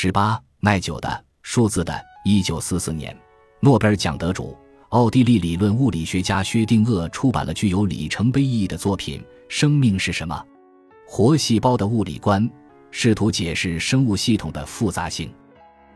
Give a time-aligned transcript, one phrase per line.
[0.00, 1.92] 十八耐久的数字的。
[2.24, 3.16] 一九四四年，
[3.58, 4.56] 诺贝尔奖得主、
[4.90, 10.40] 奥地利理论物理学家薛定谔出版了具有里程碑意义的作品《生命是什么？
[11.04, 12.48] 活细胞的物理观》，
[12.92, 15.34] 试图解释生物系统的复杂性。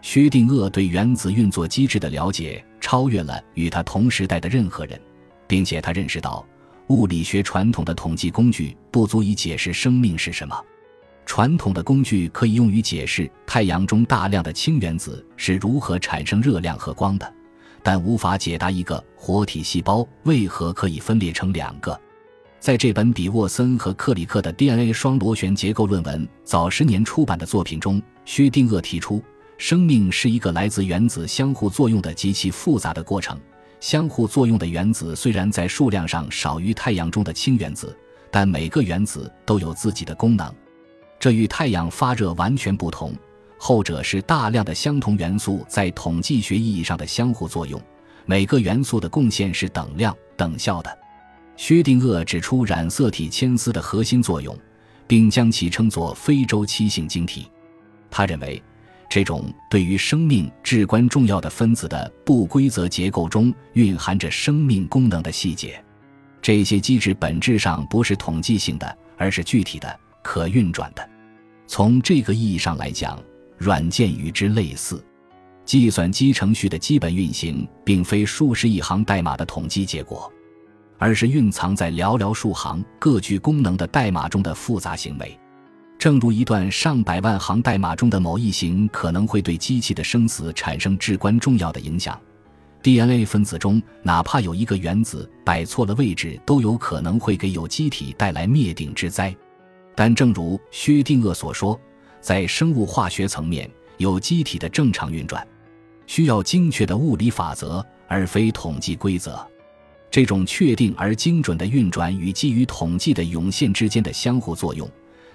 [0.01, 5.01] 薛定谔对原子运作机制的了解超越了与他同时代的任何人，
[5.47, 6.45] 并且他认识到，
[6.89, 10.61] 物理学传统的统计工具不足以解释生命是什么。
[11.25, 17.33] 传统的工具可以用于解释太阳中大量的氢原子是如何产生热量和光的，
[17.83, 21.99] 但无法解答一个活体细胞为何可以分裂成两个。
[22.61, 29.21] 在这本比沃森和克里克的 DNA 双螺旋结构论文早十年出版的作品中，薛定谔提出，
[29.59, 33.37] 生命是一个来自原子相互作用的极其复杂的过程。
[33.81, 37.97] 相互作用的原子虽然在数量上少于太阳中的氢原子，
[38.31, 40.55] 但每个原子都有自己的功能。
[41.23, 43.15] 这与太阳发热完全不同，
[43.57, 47.81] 后者是大量的相同元素在统计学意义上的相互作用，
[48.27, 50.99] 每个元素的贡献是等量等效的。
[51.57, 54.59] 薛定谔指出染色体牵丝的核心作用，
[55.07, 57.49] 并将其称作非周期性晶体。
[58.11, 58.61] 他认为，
[59.09, 65.81] 这种对于生命至关重要的分子的不规则结构中蕴含着生命功能的细节，
[66.41, 71.12] 这些机制本质上不是统计性的，而是具体的、可运转的。
[71.67, 73.19] 从这个意义上来讲，
[73.57, 75.03] 软件与之类似。
[75.65, 80.31] 计算机程序的基本运行，并非数十亿行代码的统计结果，
[80.99, 85.39] 而是蕴藏在寥寥数行各具功能的代码中的复杂行为。
[85.99, 92.21] 正如一段上百万行代码中的某一行可能会对机器的生死产生至关重要的影响
[92.83, 99.33] ，DNA 分子中哪怕有一个原子摆错了位置，都有可能会给有机体带来灭顶之灾。
[99.95, 101.79] 但正如薛定谔所说，
[102.21, 105.47] 在生物化学层面，有机体的正常运转
[106.07, 109.47] 需要精确的物理法则，而非统计规则。
[110.11, 114.87] 这种确定而精准的运转与基于统计的涌现之间的相互作用，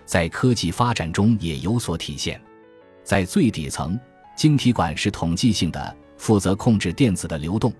[0.06, 2.40] 在科技发展中也有所体现。
[3.04, 4.00] 在最底层，
[4.36, 7.72] 晶体管是统计性的，负责控制电子的流动；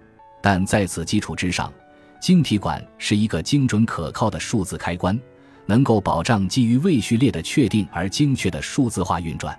[0.42, 1.72] 但在此基础之上，
[2.20, 5.20] 晶体管是一个精准可靠的数字开关。
[5.68, 9.58] 能够保障基于位序列的确定而精确的数字化运转，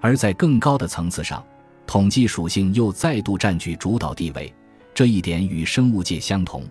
[0.00, 1.42] 而在更高的层次上，
[1.86, 4.52] 统计属性又再度占据主导地位。
[4.92, 6.64] 这一点与生物界相同。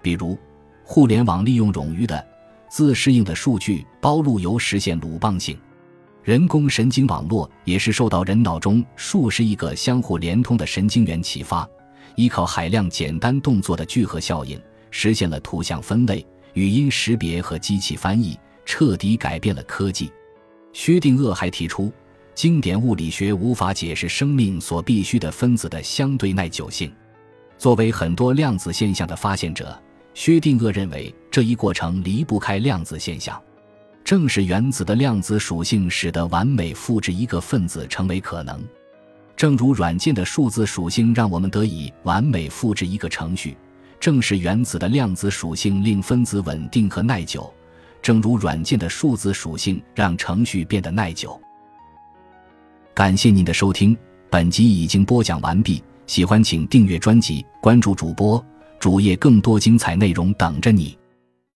[0.00, 0.38] 比如，
[0.82, 2.24] 互联网利用冗余的、
[2.68, 5.58] 自适应的数据包路由实现鲁棒性。
[6.22, 11.68] 人工神经网络也是受到人脑中数十亿个相互连通的神经元启发，
[12.14, 14.60] 依靠海量简单动作的聚合效应，
[14.90, 16.24] 实现了图像分类。
[16.56, 18.34] 语音识别和机器翻译
[18.64, 20.10] 彻底改变了科技。
[20.72, 21.92] 薛定谔还提出，
[22.34, 26.90] 经典物理学无法解释生命所必需的分子的相对耐久性。
[27.58, 29.78] 作为很多量子现象的发现者，
[30.14, 33.38] 薛定谔认为这一过程离不开量子现象。
[34.02, 38.64] 正是原子的量子属性，使得完美复制一个分子成为可能。
[39.36, 43.54] 正如软件的数字属性让我们得以完美复制一个程序。
[43.98, 47.52] 正是原子的量子属性令分子稳定和耐久，
[48.00, 51.40] 正如软件的数字属性让程序变得耐久。
[52.94, 53.96] 感谢您的收听，
[54.30, 55.82] 本集已经播讲完毕。
[56.06, 58.42] 喜欢请订阅专辑，关注主播
[58.78, 60.96] 主页，更多精彩内容等着你。